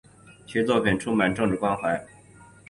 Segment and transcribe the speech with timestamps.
[0.47, 2.03] 其作品充满政治关怀。